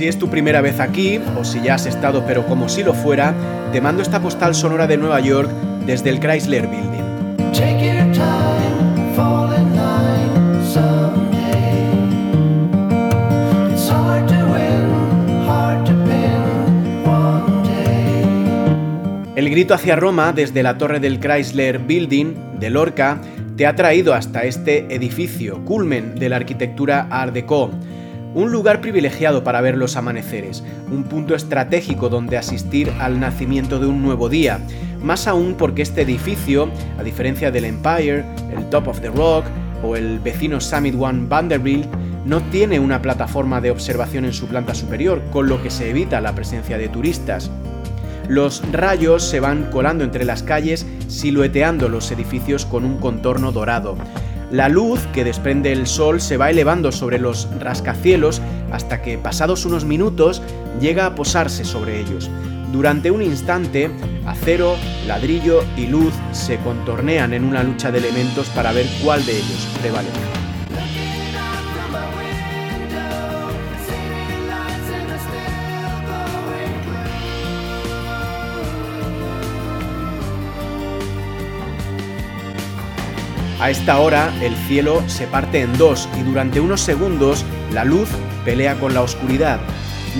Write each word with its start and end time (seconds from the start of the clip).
Si 0.00 0.08
es 0.08 0.18
tu 0.18 0.30
primera 0.30 0.62
vez 0.62 0.80
aquí, 0.80 1.20
o 1.38 1.44
si 1.44 1.60
ya 1.60 1.74
has 1.74 1.84
estado 1.84 2.24
pero 2.26 2.46
como 2.46 2.70
si 2.70 2.82
lo 2.82 2.94
fuera, 2.94 3.34
te 3.70 3.82
mando 3.82 4.00
esta 4.00 4.18
postal 4.18 4.54
sonora 4.54 4.86
de 4.86 4.96
Nueva 4.96 5.20
York 5.20 5.50
desde 5.84 6.08
el 6.08 6.20
Chrysler 6.20 6.66
Building. 6.66 7.04
El 19.36 19.50
grito 19.50 19.74
hacia 19.74 19.96
Roma 19.96 20.32
desde 20.32 20.62
la 20.62 20.78
torre 20.78 20.98
del 20.98 21.20
Chrysler 21.20 21.78
Building 21.78 22.58
de 22.58 22.70
Lorca 22.70 23.20
te 23.58 23.66
ha 23.66 23.74
traído 23.74 24.14
hasta 24.14 24.44
este 24.44 24.86
edificio, 24.88 25.62
culmen 25.66 26.14
de 26.14 26.30
la 26.30 26.36
arquitectura 26.36 27.06
Art 27.10 27.34
Deco. 27.34 27.70
Un 28.32 28.52
lugar 28.52 28.80
privilegiado 28.80 29.42
para 29.42 29.60
ver 29.60 29.76
los 29.76 29.96
amaneceres, 29.96 30.62
un 30.88 31.02
punto 31.02 31.34
estratégico 31.34 32.08
donde 32.08 32.38
asistir 32.38 32.92
al 33.00 33.18
nacimiento 33.18 33.80
de 33.80 33.86
un 33.86 34.02
nuevo 34.02 34.28
día, 34.28 34.60
más 35.02 35.26
aún 35.26 35.54
porque 35.54 35.82
este 35.82 36.02
edificio, 36.02 36.70
a 36.96 37.02
diferencia 37.02 37.50
del 37.50 37.64
Empire, 37.64 38.24
el 38.56 38.70
Top 38.70 38.86
of 38.86 39.00
the 39.00 39.08
Rock 39.08 39.46
o 39.82 39.96
el 39.96 40.20
vecino 40.20 40.60
Summit 40.60 40.94
One 40.96 41.26
Vanderbilt, 41.26 41.86
no 42.24 42.40
tiene 42.52 42.78
una 42.78 43.02
plataforma 43.02 43.60
de 43.60 43.72
observación 43.72 44.24
en 44.24 44.32
su 44.32 44.46
planta 44.46 44.76
superior, 44.76 45.20
con 45.32 45.48
lo 45.48 45.60
que 45.60 45.70
se 45.70 45.90
evita 45.90 46.20
la 46.20 46.32
presencia 46.32 46.78
de 46.78 46.88
turistas. 46.88 47.50
Los 48.28 48.62
rayos 48.70 49.24
se 49.24 49.40
van 49.40 49.64
colando 49.72 50.04
entre 50.04 50.24
las 50.24 50.44
calles, 50.44 50.86
silueteando 51.08 51.88
los 51.88 52.12
edificios 52.12 52.64
con 52.64 52.84
un 52.84 52.98
contorno 52.98 53.50
dorado. 53.50 53.96
La 54.50 54.68
luz 54.68 55.06
que 55.12 55.22
desprende 55.22 55.70
el 55.70 55.86
sol 55.86 56.20
se 56.20 56.36
va 56.36 56.50
elevando 56.50 56.90
sobre 56.90 57.20
los 57.20 57.48
rascacielos 57.60 58.42
hasta 58.72 59.00
que, 59.00 59.16
pasados 59.16 59.64
unos 59.64 59.84
minutos, 59.84 60.42
llega 60.80 61.06
a 61.06 61.14
posarse 61.14 61.64
sobre 61.64 62.00
ellos. 62.00 62.28
Durante 62.72 63.12
un 63.12 63.22
instante, 63.22 63.90
acero, 64.26 64.76
ladrillo 65.06 65.62
y 65.76 65.86
luz 65.86 66.14
se 66.32 66.58
contornean 66.58 67.32
en 67.32 67.44
una 67.44 67.62
lucha 67.62 67.92
de 67.92 67.98
elementos 67.98 68.48
para 68.48 68.72
ver 68.72 68.86
cuál 69.04 69.24
de 69.24 69.36
ellos 69.36 69.68
prevalece. 69.80 70.39
A 83.60 83.68
esta 83.68 83.98
hora 84.00 84.32
el 84.40 84.56
cielo 84.56 85.02
se 85.06 85.26
parte 85.26 85.60
en 85.60 85.76
dos 85.76 86.08
y 86.18 86.22
durante 86.22 86.60
unos 86.60 86.80
segundos 86.80 87.44
la 87.74 87.84
luz 87.84 88.08
pelea 88.42 88.76
con 88.76 88.94
la 88.94 89.02
oscuridad. 89.02 89.60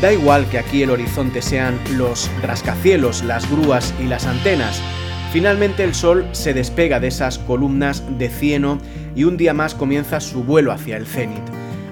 Da 0.02 0.12
igual 0.12 0.44
que 0.50 0.58
aquí 0.58 0.82
el 0.82 0.90
horizonte 0.90 1.40
sean 1.40 1.80
los 1.96 2.30
rascacielos, 2.42 3.24
las 3.24 3.50
grúas 3.50 3.94
y 3.98 4.04
las 4.04 4.26
antenas. 4.26 4.82
Finalmente 5.32 5.84
el 5.84 5.94
sol 5.94 6.28
se 6.32 6.52
despega 6.52 7.00
de 7.00 7.08
esas 7.08 7.38
columnas 7.38 8.04
de 8.18 8.28
cieno 8.28 8.78
y 9.16 9.24
un 9.24 9.38
día 9.38 9.54
más 9.54 9.74
comienza 9.74 10.20
su 10.20 10.44
vuelo 10.44 10.70
hacia 10.70 10.98
el 10.98 11.06
cenit. 11.06 11.42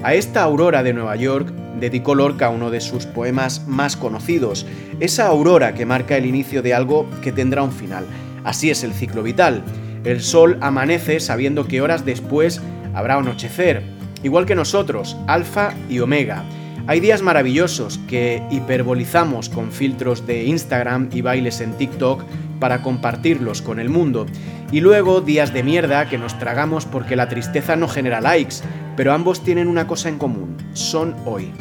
A 0.03 0.13
esta 0.13 0.43
aurora 0.43 0.83
de 0.83 0.93
Nueva 0.93 1.17
York 1.17 1.49
dedicó 1.81 2.15
Lorca 2.15 2.51
uno 2.51 2.71
de 2.71 2.83
sus 2.83 3.07
poemas 3.07 3.67
más 3.67 3.97
conocidos, 3.97 4.67
esa 5.01 5.29
aurora 5.29 5.73
que 5.73 5.87
marca 5.87 6.19
el 6.19 6.27
inicio 6.27 6.61
de 6.61 6.75
algo 6.75 7.09
que 7.23 7.33
tendrá 7.33 7.63
un 7.63 7.73
final. 7.73 8.05
Así 8.45 8.69
es 8.71 8.85
el 8.85 8.93
ciclo 8.93 9.23
vital. 9.23 9.65
El 10.05 10.21
sol 10.21 10.59
amanece 10.61 11.21
sabiendo 11.21 11.67
que 11.67 11.81
horas 11.81 12.05
después 12.05 12.61
habrá 12.95 13.17
anochecer, 13.17 13.83
igual 14.23 14.47
que 14.47 14.55
nosotros, 14.55 15.17
alfa 15.27 15.75
y 15.89 16.01
omega. 16.01 16.45
Hay 16.87 17.01
días 17.01 17.21
maravillosos 17.21 18.01
que 18.09 18.43
hiperbolizamos 18.51 19.51
con 19.51 19.73
filtros 19.73 20.27
de 20.27 20.45
Instagram 20.45 21.11
y 21.13 21.21
bailes 21.21 21.61
en 21.61 21.75
TikTok 21.75 22.25
para 22.59 22.83
compartirlos 22.83 23.61
con 23.61 23.79
el 23.79 23.91
mundo. 23.91 24.25
Y 24.73 24.81
luego 24.81 25.21
días 25.21 25.53
de 25.53 25.63
mierda 25.63 26.09
que 26.09 26.17
nos 26.17 26.39
tragamos 26.39 26.87
porque 26.87 27.15
la 27.15 27.29
tristeza 27.29 27.77
no 27.77 27.89
genera 27.89 28.23
likes, 28.23 28.57
pero 28.97 29.13
ambos 29.13 29.45
tienen 29.45 29.69
una 29.69 29.87
cosa 29.87 30.09
en 30.09 30.19
común, 30.19 30.57
son 30.73 31.15
hoy. 31.27 31.53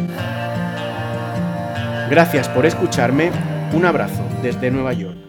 Gracias 2.10 2.48
por 2.48 2.66
escucharme, 2.66 3.32
un 3.74 3.86
abrazo 3.86 4.24
desde 4.42 4.72
Nueva 4.72 4.94
York. 4.94 5.27